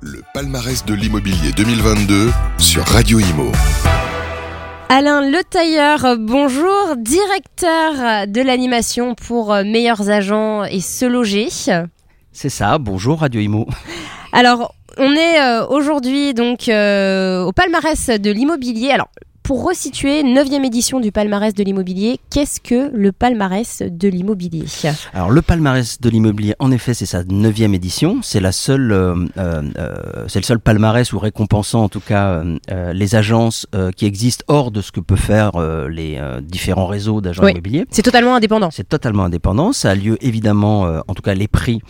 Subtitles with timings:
[0.00, 3.50] Le palmarès de l'immobilier 2022 sur Radio Imo.
[4.88, 11.48] Alain Le Tailleur, bonjour, directeur de l'animation pour Meilleurs Agents et Se Loger.
[12.32, 13.66] C'est ça, bonjour Radio Imo.
[14.32, 18.90] Alors, on est euh, aujourd'hui donc euh, au palmarès de l'immobilier.
[18.90, 19.08] Alors,
[19.48, 24.66] pour resituer, 9e édition du palmarès de l'immobilier, qu'est-ce que le palmarès de l'immobilier?
[25.14, 28.18] Alors le palmarès de l'immobilier, en effet, c'est sa 9e édition.
[28.22, 32.42] C'est la seule, euh, euh, euh, c'est le seul palmarès ou récompensant en tout cas
[32.92, 33.66] les agences
[33.96, 35.52] qui existent hors de ce que peut faire
[35.88, 37.86] les différents réseaux d'agents immobiliers.
[37.90, 38.70] C'est totalement indépendant.
[38.70, 39.72] C'est totalement indépendant.
[39.72, 41.80] Ça a lieu évidemment, en tout cas les prix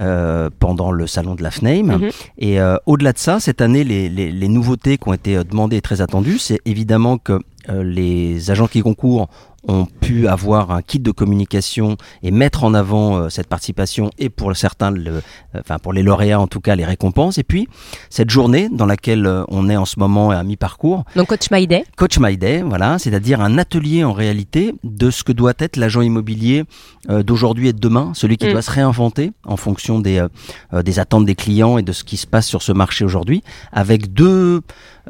[0.00, 1.86] euh, pendant le salon de la FNAME.
[1.86, 2.10] Mhm.
[2.38, 5.42] Et euh, au-delà de ça, cette année, les, les, les, nouveautés qui ont été euh,
[5.42, 9.28] demandées et très attendues, c'est évidemment que les agents qui concourent
[9.68, 14.30] ont pu avoir un kit de communication et mettre en avant euh, cette participation et
[14.30, 15.20] pour certains, le, euh,
[15.60, 17.38] enfin pour les lauréats en tout cas, les récompenses.
[17.38, 17.68] Et puis
[18.08, 21.04] cette journée dans laquelle euh, on est en ce moment à mi-parcours.
[21.14, 21.84] Donc Coach My Day.
[21.96, 26.00] Coach My Day, voilà, c'est-à-dire un atelier en réalité de ce que doit être l'agent
[26.00, 26.64] immobilier
[27.08, 28.52] d'aujourd'hui et de demain, celui qui mm.
[28.52, 30.26] doit se réinventer en fonction des,
[30.72, 34.12] des attentes des clients et de ce qui se passe sur ce marché aujourd'hui, avec
[34.12, 34.60] deux,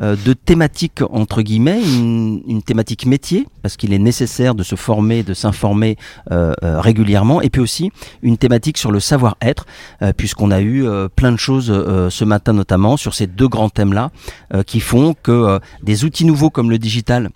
[0.00, 5.22] deux thématiques entre guillemets, une, une thématique métier parce qu'il est nécessaire de se former,
[5.22, 5.96] de s'informer
[6.30, 7.91] euh, euh, régulièrement, et puis aussi
[8.22, 9.66] une thématique sur le savoir-être,
[10.02, 14.10] euh, puisqu'on a eu plein de choses ce matin notamment sur ces deux grands thèmes-là,
[14.66, 17.30] qui font que des outils nouveaux comme le digital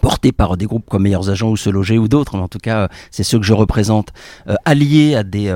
[0.00, 2.58] portés par des groupes comme Meilleurs Agents ou Se Loger ou d'autres, mais en tout
[2.58, 4.08] cas c'est ceux que je représente,
[4.64, 5.54] alliés à des,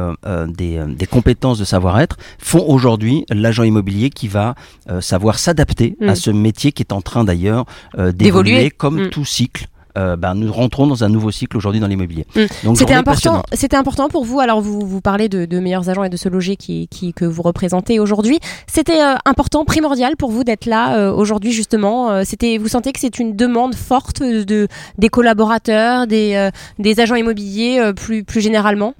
[0.48, 4.54] des, compétences de savoir-être, font aujourd'hui l'agent immobilier qui va
[5.00, 6.16] savoir s'adapter à mm.
[6.16, 7.64] ce métier qui est en train d'ailleurs
[7.96, 9.10] d'évoluer comme mm.
[9.10, 9.66] tout cycle.
[9.98, 12.27] Euh, ben, nous rentrons dans un nouveau cycle aujourd'hui dans l'immobilier.
[12.36, 12.74] Mmh.
[12.74, 14.41] C'était important, c'était important pour vous.
[14.41, 17.42] Alors vous, vous parlez de, meilleurs agents et de se loger qui, qui que vous
[17.42, 18.38] représentez aujourd'hui.
[18.66, 22.24] C'était euh, important, primordial pour vous d'être là euh, aujourd'hui justement.
[22.24, 27.92] c'était, vous sentez que c'est une demande forte de des collaborateurs, des, des agents immobiliers
[27.97, 28.94] plus plus généralement?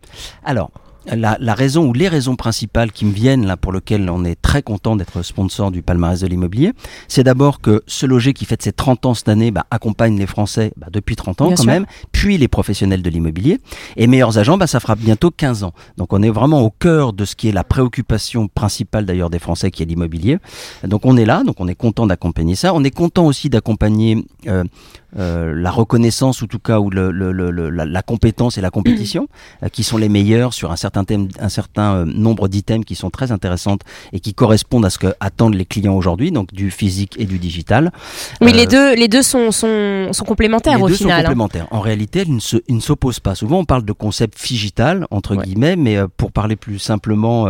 [0.44, 0.70] Alors
[1.14, 4.62] la, raison ou les raisons principales qui me viennent là pour lesquelles on est très
[4.62, 6.72] content d'être sponsor du palmarès de l'immobilier,
[7.08, 10.26] c'est d'abord que ce loger qui fête ses 30 ans cette année bah, accompagne les
[10.26, 13.58] Français bah, depuis 30 ans quand même, puis les professionnels de l'immobilier.
[13.97, 15.72] Et meilleurs agents, bah, ça fera bientôt 15 ans.
[15.97, 19.38] Donc on est vraiment au cœur de ce qui est la préoccupation principale d'ailleurs des
[19.38, 20.38] Français qui est l'immobilier.
[20.84, 22.74] Donc on est là, donc on est content d'accompagner ça.
[22.74, 24.64] On est content aussi d'accompagner euh,
[25.16, 29.26] euh, la reconnaissance, ou en tout cas, ou le, la, compétence et la compétition,
[29.62, 32.94] euh, qui sont les meilleurs sur un certain, thème, un certain euh, nombre d'items qui
[32.94, 33.82] sont très intéressantes
[34.12, 37.38] et qui correspondent à ce que attendent les clients aujourd'hui, donc du physique et du
[37.38, 37.92] digital.
[38.41, 41.26] Oui, les deux, les deux sont, sont, sont complémentaires les au deux final.
[41.26, 41.66] Sont hein.
[41.70, 42.25] En réalité,
[42.69, 43.34] ils ne s'opposent pas.
[43.34, 47.47] Souvent, on parle de concept digital entre guillemets, mais pour parler plus simplement,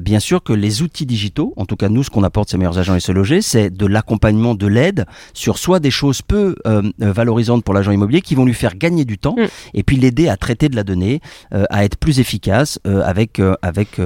[0.00, 2.78] bien sûr que les outils digitaux, en tout cas nous, ce qu'on apporte ces meilleurs
[2.78, 6.82] agents et se loger, c'est de l'accompagnement, de l'aide sur soit des choses peu euh,
[6.98, 9.46] valorisantes pour l'agent immobilier qui vont lui faire gagner du temps mm.
[9.74, 11.20] et puis l'aider à traiter de la donnée,
[11.54, 14.00] euh, à être plus efficace euh, avec, avec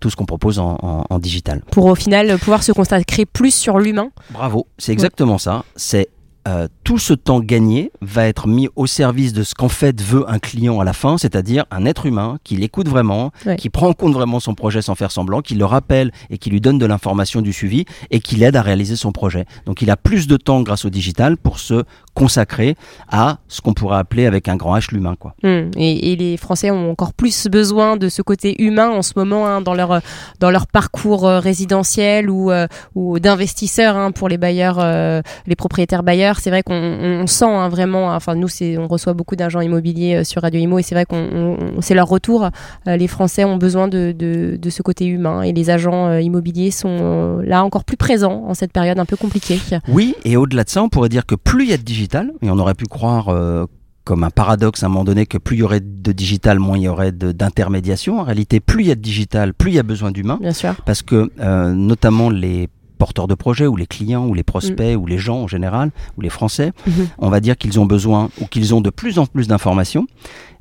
[0.00, 1.62] tout ce qu'on propose en, en, digital.
[1.70, 4.10] Pour au final pouvoir se consacrer plus sur l'humain.
[4.30, 5.64] Bravo, c'est exactement ça.
[5.76, 6.08] C'est
[6.46, 10.28] euh, tout ce temps gagné va être mis au service de ce qu'en fait veut
[10.28, 13.94] un client à la fin, c'est-à-dire un être humain qui l'écoute vraiment, qui prend en
[13.94, 16.84] compte vraiment son projet sans faire semblant, qui le rappelle et qui lui donne de
[16.84, 19.46] l'information du suivi et qui l'aide à réaliser son projet.
[19.64, 22.76] Donc il a plus de temps grâce au digital pour se consacrer
[23.08, 25.16] à ce qu'on pourrait appeler avec un grand H l'humain.
[25.18, 25.34] quoi.
[25.42, 29.46] Hum, et, les Français ont encore plus besoin de ce côté humain en ce moment
[29.46, 30.00] hein, dans, leur,
[30.38, 34.78] dans leur parcours euh, résidentiel ou, euh, ou d'investisseurs hein, pour les bailleurs,
[35.46, 39.60] les propriétaires bailleurs c'est vrai qu'on sent hein, vraiment, enfin nous, on reçoit beaucoup d'agents
[39.60, 42.48] immobiliers euh, sur Radio Imo et c'est vrai qu'on c'est leur retour.
[42.88, 47.38] Euh, les Français ont besoin de, ce côté humain et les agents euh, immobiliers sont
[47.44, 49.60] là encore plus présents en cette période un peu compliquée.
[49.88, 52.32] Oui, et au-delà de ça, on pourrait dire que plus il y a de digital,
[52.42, 53.34] et on aurait pu croire
[54.04, 56.76] comme un paradoxe à un moment donné que plus il y aurait de digital, moins
[56.76, 58.20] il y aurait d'intermédiation.
[58.20, 60.38] En réalité, plus il y a de digital, plus il y a besoin d'humain.
[60.40, 60.74] Bien sûr.
[60.84, 61.30] Parce que
[61.72, 62.68] notamment les
[63.04, 64.98] porteurs de projets ou les clients ou les prospects mm.
[64.98, 67.06] ou les gens en général ou les Français, mm-hmm.
[67.18, 70.06] on va dire qu'ils ont besoin ou qu'ils ont de plus en plus d'informations,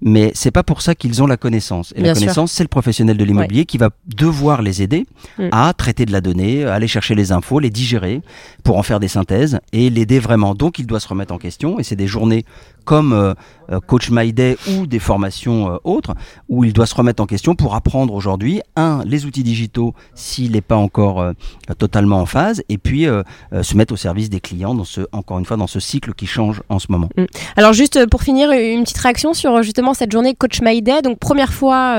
[0.01, 1.93] mais c'est pas pour ça qu'ils ont la connaissance.
[1.95, 5.05] Et la connaissance, c'est le professionnel de l'immobilier qui va devoir les aider
[5.39, 5.47] mm.
[5.53, 8.19] à traiter de la donnée, à aller chercher les infos, les digérer
[8.65, 10.53] pour en faire des synthèses et l'aider vraiment.
[10.53, 12.43] Donc il doit se remettre en question et c'est des journées
[12.83, 13.33] comme euh,
[13.71, 16.15] euh, Coach My Day ou des formations euh, autres,
[16.49, 20.51] où il doit se remettre en question pour apprendre aujourd'hui, un, les outils digitaux s'il
[20.51, 21.33] n'est pas encore
[21.77, 25.45] totalement en phase et puis se mettre au service des clients dans ce, encore une
[25.45, 27.09] fois, dans ce cycle qui change en ce moment.
[27.17, 27.25] Mm.
[27.57, 31.19] Alors juste pour finir, une petite réaction sur justement cette journée Coach My Day, donc
[31.19, 31.95] première fois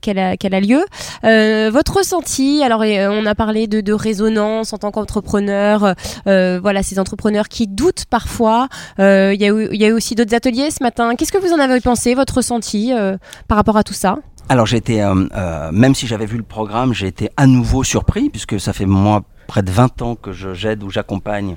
[0.00, 0.84] qu'elle a, lieu.
[1.70, 5.94] votre ressenti, alors on a parlé de, de résonance en tant qu'entrepreneur,
[6.26, 8.68] voilà ces entrepreneurs qui doutent parfois.
[8.98, 11.14] Il y, a eu, y a eu aussi d'autres ateliers ce matin.
[11.16, 12.92] Qu'est-ce que vous en avez pensé, votre ressenti
[13.48, 14.18] par rapport à tout ça?
[14.50, 18.58] Alors euh, euh, même si j'avais vu le programme, j'ai été à nouveau surpris puisque
[18.58, 21.56] ça fait moi près de 20 ans que j'aide ou j'accompagne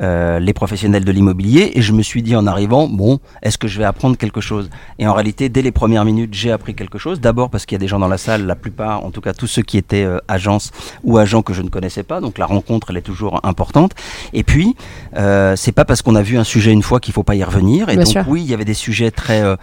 [0.00, 3.66] euh, les professionnels de l'immobilier et je me suis dit en arrivant, bon, est-ce que
[3.66, 4.70] je vais apprendre quelque chose?
[5.00, 7.20] Et en réalité, dès les premières minutes, j'ai appris quelque chose.
[7.20, 9.32] D'abord parce qu'il y a des gens dans la salle, la plupart, en tout cas
[9.32, 10.70] tous ceux qui étaient euh, agences
[11.02, 13.90] ou agents que je ne connaissais pas, donc la rencontre, elle est toujours importante.
[14.32, 14.76] Et puis,
[15.16, 17.42] euh, c'est pas parce qu'on a vu un sujet une fois qu'il faut pas y
[17.42, 17.88] revenir.
[17.88, 19.56] Et donc oui, il y avait des sujets très euh,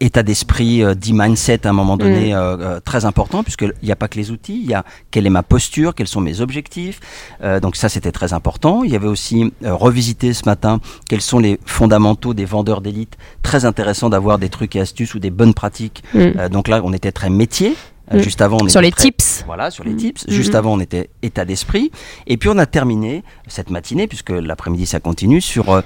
[0.00, 2.80] état d'esprit, dit mindset à un moment donné mm.
[2.84, 5.44] très important puisqu'il n'y a pas que les outils, il y a quelle est ma
[5.44, 6.98] posture, quels sont mes objectifs,
[7.42, 8.82] euh, donc ça, c'était très important.
[8.84, 13.16] Il y avait aussi euh, revisité ce matin quels sont les fondamentaux des vendeurs d'élite.
[13.42, 16.02] Très intéressant d'avoir des trucs et astuces ou des bonnes pratiques.
[16.14, 16.18] Mm.
[16.18, 17.76] Euh, donc là, on était très métier.
[18.12, 18.20] Mm.
[18.20, 19.44] Juste avant, on sur les tips.
[19.46, 19.96] Voilà, sur les mm.
[19.96, 20.24] tips.
[20.28, 21.90] Juste avant, on était état d'esprit.
[22.26, 25.80] Et puis, on a terminé cette matinée, puisque l'après-midi, ça continue, sur euh,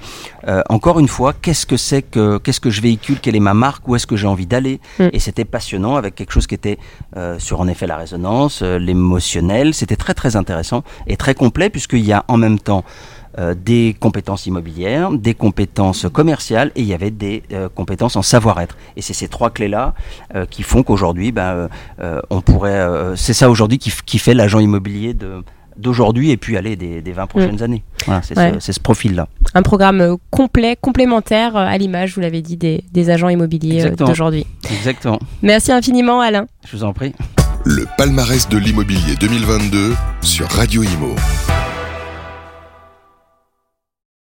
[0.47, 3.53] euh, encore une fois, qu'est-ce que c'est que, qu'est-ce que je véhicule, quelle est ma
[3.53, 4.79] marque, où est-ce que j'ai envie d'aller.
[4.99, 5.07] Mm.
[5.13, 6.79] Et c'était passionnant avec quelque chose qui était
[7.15, 9.73] euh, sur, en effet, la résonance, l'émotionnel.
[9.73, 13.24] C'était très, très intéressant et très complet, puisqu'il y a en même temps euh,
[13.55, 18.77] des compétences immobilières, des compétences commerciales et il y avait des euh, compétences en savoir-être.
[18.95, 19.93] Et c'est ces trois clés-là
[20.35, 21.69] euh, qui font qu'aujourd'hui, ben,
[22.29, 25.43] on pourrait, c'est ça aujourd'hui qui, qui, fait l'agent immobilier de
[25.77, 27.63] d'aujourd'hui et puis aller des, des 20 prochaines mm.
[27.63, 27.83] années.
[28.05, 29.27] Voilà, c'est ce, ce profil-là.
[29.53, 34.45] Un programme complet, complémentaire à l'image, vous l'avez dit, des, des, agents immobiliers d'aujourd'hui.
[34.71, 35.19] Exactement.
[35.41, 36.45] Merci infiniment, Alain.
[36.65, 37.13] Je vous en prie.
[37.65, 41.15] Le palmarès de l'immobilier 2022 sur Radio Imo.